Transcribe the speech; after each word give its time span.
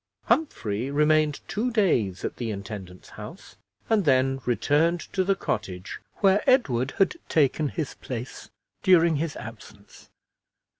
Humphrey 0.23 0.89
remained 0.89 1.41
two 1.47 1.69
days 1.69 2.25
at 2.25 2.37
the 2.37 2.49
intendant's 2.49 3.09
house, 3.09 3.55
and 3.87 4.03
then 4.03 4.41
returned 4.47 4.99
to 5.13 5.23
the 5.23 5.35
cottage, 5.35 5.99
where 6.21 6.41
Edward 6.49 6.95
had 6.97 7.17
taken 7.29 7.69
his 7.69 7.93
place 7.93 8.49
during 8.81 9.17
his 9.17 9.35
absence. 9.35 10.09